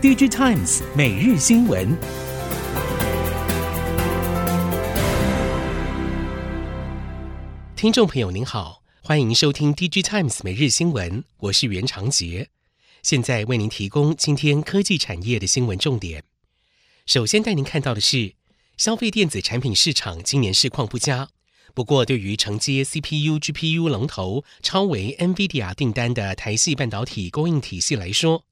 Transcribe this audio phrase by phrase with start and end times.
[0.00, 1.98] DG Times 每日新闻，
[7.74, 12.48] 听众朋友您好，欢迎收听 DG Times 每日新闻，我是袁长杰，
[13.02, 16.22] 现在为您提供今天科技产业的新闻重点。
[17.04, 18.34] 首先带您看到的是，
[18.76, 21.30] 消费电子产品市场今年市况不佳。
[21.74, 28.44] 不过，对于承接 CPU、GPU 龙头超微 NVIDIA 订单的台系半导体供应体系来说，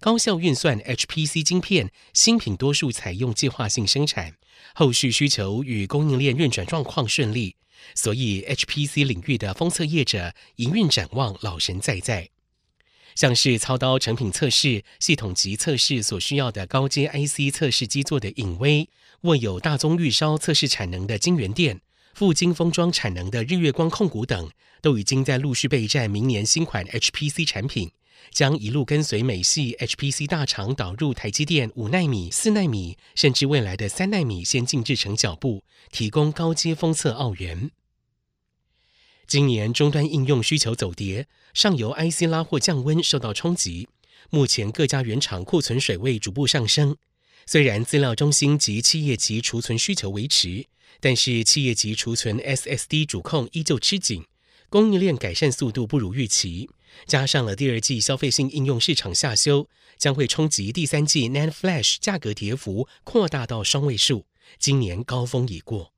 [0.00, 4.34] 高效运算 HPC 晶片新品多数采用计划性生产，
[4.74, 7.56] 后续需求与供应链运转状况顺利，
[7.94, 12.28] 所以 HPC 领域的封测业者营运展望老神在在。
[13.14, 18.88] 像是操刀成品测试、系统级测试所需要的高阶 IC 测试基座的影威，
[19.22, 21.80] 握有大宗预烧测试产能的晶圆店。
[22.12, 24.50] 富晶封装产能的日月光控股等，
[24.80, 27.90] 都已经在陆续备战明年新款 HPC 产品，
[28.30, 37.70] 将一路跟随美系 HPC 大厂导入台积电五奈米、四奈米，甚至未来的三奈米先进制程脚步，提供高阶封测澳元。
[39.26, 43.88] 今年终端应用需求走跌，上游 IC 拉货降温受到冲击，
[44.30, 46.96] 目前各家原厂库存水位逐步上升。
[47.46, 50.66] 虽然资料中心及企业级储存需求维持，
[51.00, 54.24] 但是企业级储存 SSD 主控依旧吃紧，
[54.68, 56.68] 供应链改善速度不如预期，
[57.06, 64.26] 加上了第二季消费性应用市场下修，将会冲击第三季 NAND Flash 价格跌幅扩大到双位数，
[64.58, 65.92] 今年高峰已过。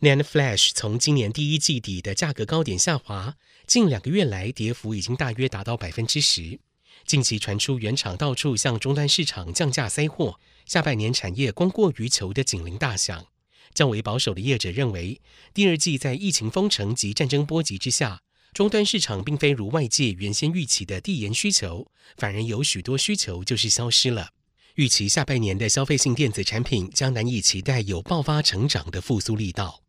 [0.00, 6.58] NAND Flash 从今年第一季底的价格高点下滑，近两个月来跌幅已经大约达到百分之十。
[7.06, 13.26] 近期传出原厂到处向终端市场降价塞货，下半年产业供过于求的警铃大响。
[13.74, 15.20] 较为保守的业者认为，
[15.54, 18.22] 第二季在疫情封城及战争波及之下，
[18.52, 24.30] 终端市场并非如外界原先预期的递延需求，反而有许多需求就是消失了。
[24.74, 29.82] 预期下半年的消费性电子产品将难以期待有爆发成长的复苏力道。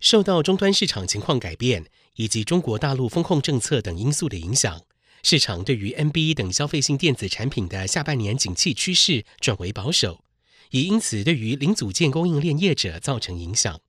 [0.00, 4.82] 受到终端市场情况改变以及中国大陆风控政策等因素的影响。
[5.24, 10.22] 市场对于 NB 等消费性电子产品的下半年景气趋势转为保守，
[10.70, 13.80] 也因此对于零组件供应链业者造成影响。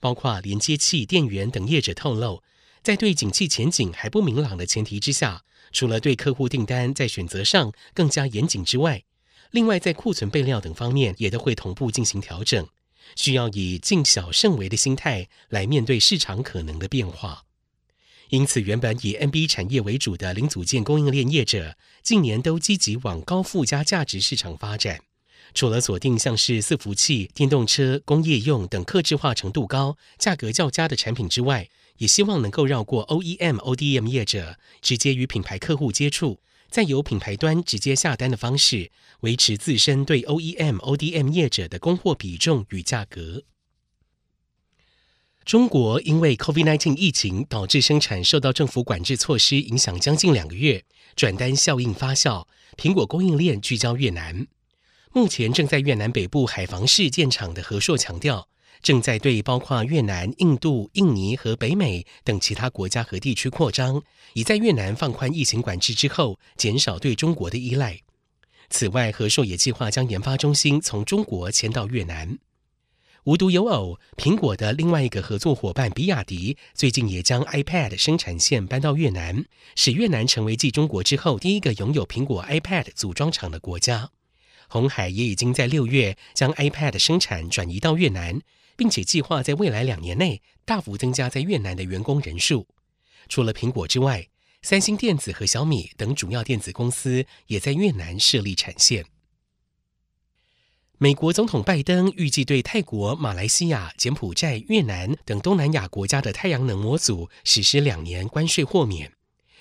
[0.00, 2.42] 包括连接器、电源等业者透露，
[2.82, 9.04] 在对景气前景还不明朗的前提之下，除了对客户订单在选择上更加严谨之外，
[9.50, 12.68] 另外在库存备料等方面也都会同步进行调整，
[13.16, 17.44] 需要以尽小慎微的心态来面对市场可能的变化。
[18.30, 25.02] 因此，原本以 NB 产业为主的零组件供应链业者，近年都积极往高附加价值市场发展。
[25.54, 43.44] 除了锁定像是伺服器、电动车、工业用等客制化程度高、价格较佳的产品之外，也希望能够绕过 OEM、ODM 业者，直接与品牌客户接触，再由品牌端直接下单的方式，维持自身对 OEM、ODM 业者的供货比重与价格。
[45.44, 50.84] 中国因为 COVID-19 疫情导致生产受到政府管制措施影响将近两个月，
[51.14, 54.48] 转单效应发酵，苹果供应链聚焦越南。
[55.16, 58.48] 目前正在越南北部海防市建厂的和硕强调，
[58.82, 68.00] 正在对包括越南、印度、印尼和北美等其他国家和地区扩张，以在越南放宽疫情管制之后，减少对中国的依赖。
[68.70, 72.36] 此外，和硕也计划将研发中心从中国迁到越南。
[73.22, 79.44] 无独有偶，苹果的另外一个合作伙伴比亚迪最近也将 iPad 生产线搬到越南，
[79.76, 84.10] 使越南成为继中国之后第一个拥有苹果 iPad 组装厂的国家。
[84.74, 88.40] 鸿海也已经在六月将 iPad 生产转移到越南，
[88.74, 92.66] 并且计划在未来两年内大幅增加在越南的员工人数。
[93.28, 94.26] 除了苹果之外，
[94.62, 99.06] 三星电子和小米等主要电子公司也在越南设立产线。
[100.98, 109.12] 美国总统拜登预计对泰国、马来西亚、柬埔寨、越南等东南亚国家的太阳能模组实施两年关税豁免。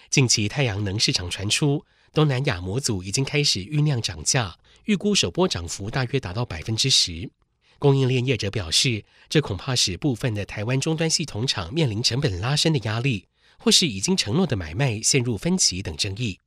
[0.09, 7.30] 近期太阳能市场传出，东南亚模组已经开始酝酿涨价，预估首波涨幅大约达到百分之十。
[7.80, 13.27] 供应链业者表示，这恐怕使部分的台湾终端系统厂面临成本拉升的压力，
[13.57, 16.39] 或是已经承诺的买卖陷入分歧等争议。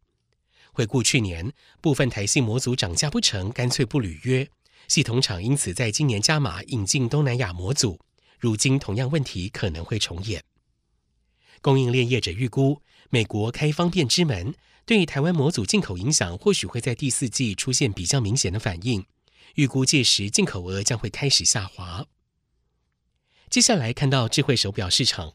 [0.72, 4.48] 回顾去年，部分台系模组涨价不成，干脆不履约。
[4.88, 7.98] 系统厂因此在今年加码引进东南亚模组，
[8.38, 10.42] 如今同样问题可能会重演。
[11.62, 12.80] 供应链业者预估，
[13.10, 14.54] 美国开方便之门，
[14.86, 19.04] 对台湾模组进口影响或许会在第四季出现比较明显的反应。
[19.56, 22.06] 预估届时进口额将会开始下滑。
[23.50, 25.34] 接下来看到智慧手表市场，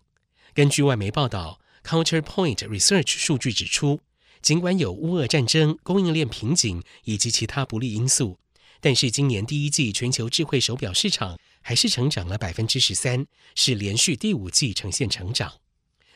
[0.54, 4.00] 根据外媒报道，Counterpoint Research 数据指出，
[4.42, 8.38] 尽管有乌俄战争、供应链瓶颈以及其他不利因素，
[8.80, 13.26] 但是今年第一季全球智慧手表市场还是成长了百分之十三，
[13.56, 15.56] 是连续第五季呈现成长。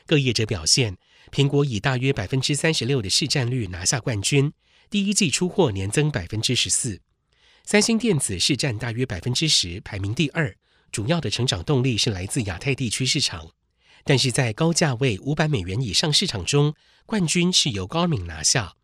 [0.06, 0.96] 各业者表现，
[1.32, 4.52] 苹果以大约百分之三十六的市占率拿下冠军，
[4.88, 7.00] 第一季出货年增百分之十四。
[7.64, 10.56] 三星电子市占大约百分之十，排名第二，
[10.92, 13.50] 主要的成长动力是来自亚太地区市场。
[14.04, 16.74] 但是在高价位五百美元以上市场中，
[17.06, 18.76] 冠军是由 Garmin 拿下；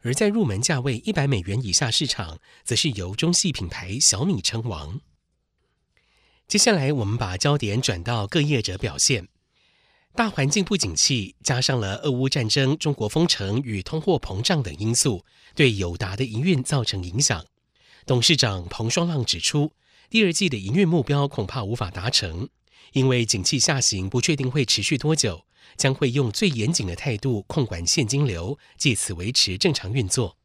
[0.00, 5.02] 而在入门价位一百美元以下市场，则是由中系品牌小米称王。
[6.48, 9.28] 接下来，我们把焦点转到各业者表现。
[10.14, 15.24] 大环境不景气，加上了俄乌战争、中国封城与通货膨胀等因素，
[15.54, 17.46] 对友达的营运造成影响。
[18.04, 19.72] 董事长彭双浪指出，
[20.10, 22.48] 第二季的营运目标恐怕无法达成。
[22.92, 25.46] 因为景气下行不确定会持续多久，
[25.76, 30.36] 将会用最严谨的态度控管现金流，借此维持正常运作。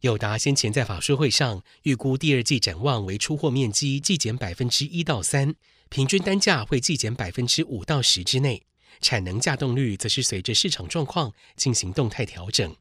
[0.00, 5.54] 友达先前在法说会上预估第二季展望为出货面积季减百分之一到三，
[5.90, 8.62] 平均单价会季减百分之五到十之内，
[9.00, 12.76] 产能稼动率则是随着市场状况进行动态调整。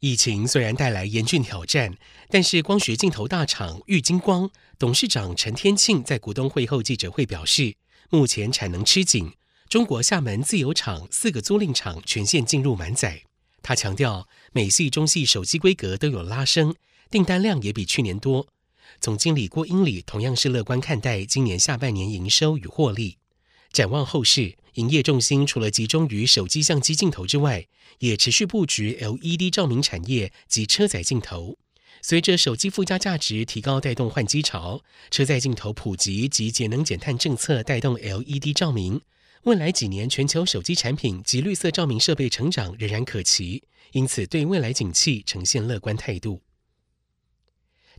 [0.00, 1.96] 疫情虽然带来严峻挑战，
[2.28, 7.76] 但是光学镜头大厂玉晶光董事长陈天庆在股东会后记者会表示，
[8.10, 9.32] 目前产能吃紧，
[9.68, 13.22] 中国厦门自有厂四个租赁厂全线进入满载。
[13.62, 16.74] 他强调，美系、中系手机规格都有拉升，
[17.10, 18.46] 订单量也比去年多。
[19.00, 23.16] 总经理郭英里同样是乐观看待今年下半年营收与获利。
[23.72, 27.66] 展望后市，营业重心除了集中于手机相机镜头之外，
[28.00, 31.56] 也持续布局 LED 照明产业及车载镜头。
[32.02, 39.00] 随着手机附加价值提高，带动换机潮，车载镜头普及及节能减碳政策带动 LED 照明。
[39.44, 43.62] 未来几年全球手机产品及绿色照明设备成长仍然可期，
[43.92, 46.42] 因此对未来景气呈现乐观态度。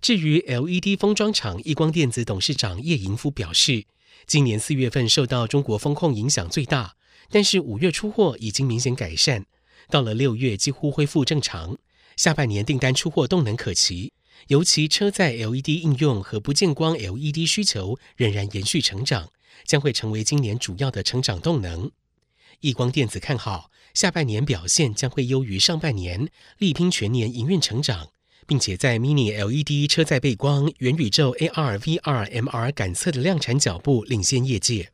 [0.01, 3.85] 至于 LED 封装厂亿光电子董事长叶银夫表示。
[4.27, 6.95] 今年四月份受到中国风控影响最大，
[7.29, 9.45] 但是五月出货已经明显改善，
[9.89, 11.77] 到了六月几乎恢复正常。
[12.15, 14.13] 下半年订单出货动能可期，
[14.47, 19.29] 尤其车载 LED 应用和不见光 LED 需求仍然延续成长，
[19.65, 21.91] 将会成为今年主要的成长动能。
[22.61, 28.07] 亿光电子看好下半年表现将会优于上半年，力拼全年营运成长。
[28.47, 34.91] 并且在 Mini LED 车载背光、元宇宙 AR、VR、MR 感测的量产脚步领先业界。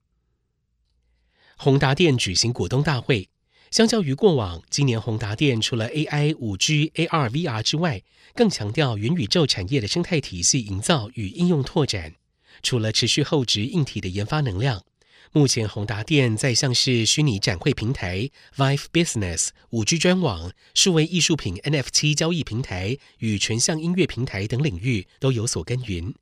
[1.58, 3.30] 宏达电举行股东大会，
[3.70, 8.02] 相较于过往，今年宏达电除了 AI、5G、AR、VR 之外，
[8.34, 12.16] 更强调元宇宙产业的生态体系营造与应用拓展。
[12.64, 14.84] 除了持续厚植硬体的研发能量。
[15.32, 26.14] 目前，宏达电在像是虚拟展会平台 Vive Business、五 G 专网、数位艺术品 NFT 交易平台与全向音乐平台等领域都有所耕耘。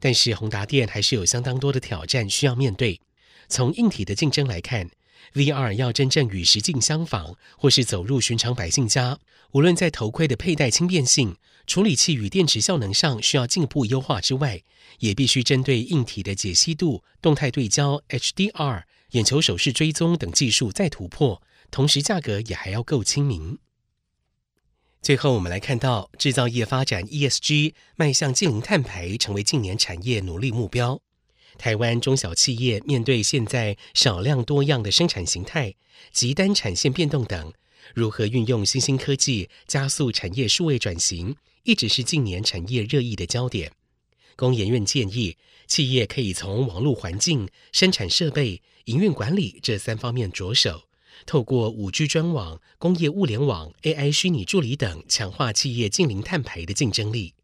[0.00, 3.00] 但是，宏达电还是有相当多的挑战需要面对。
[3.48, 4.90] 从硬体的竞争来看
[5.34, 9.18] ，VR 要真正与实境相仿，或是走入寻常百姓家，
[9.52, 11.36] 无论在头盔的佩戴轻便性、
[11.66, 14.62] 处理器与电池效能上需要进一步优化之外，
[15.00, 23.58] 也必须针对硬体的解析度、动态对焦、HDR、眼球手势追踪等技术再突破，同时价格也还要够亲民。
[25.00, 31.00] 最后，我们来看到制造业发展 ESG，迈向净零碳排，成为近年产业努力目标。
[31.58, 35.74] 台湾中小企业面对现在少量多样的生产形态
[36.12, 37.52] 及单产线变动等，
[37.94, 43.72] 如何运用新兴科技加速产业数位转型，一直是近年产业热议的焦点。
[44.36, 45.36] 工研院建议，
[45.66, 50.84] 企业可以从网络环境、生产设备、营运管理这三方面着手，
[51.26, 57.34] 透过五 G 专网、工业物联网、AI 虚拟助理等，强化企业净零碳排的竞争力。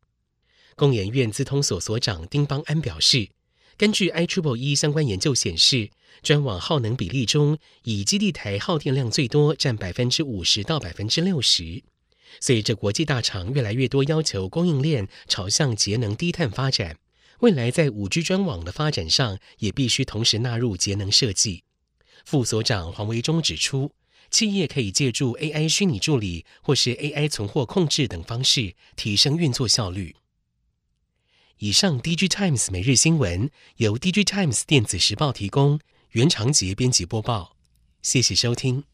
[0.77, 3.29] 工研院资通所所长丁邦安表示，
[3.77, 5.91] 根据 IEEE 相关研究显示，
[6.23, 11.83] 专网耗能比例中，以基地台耗电量最多，占百分之五十到百分之六十。
[12.41, 16.97] 随着国际大厂越来越多要求供应链朝向节能低碳发展，
[17.41, 21.65] 未来在五 G 专网的发展上也必须同时纳入节能设计。
[22.25, 23.91] 副所长黄维忠指出，
[24.31, 30.15] 企业可以借助 AI 虚拟助理或是 AI 存货控制等方式提升运作效率。
[31.59, 35.79] 以上 DG Times 每日新闻由 DG Times 电子时报提供，
[36.11, 37.57] 袁长杰编辑播报，
[38.03, 38.85] 谢谢收听。